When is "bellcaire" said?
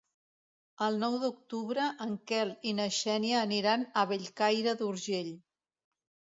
4.15-4.77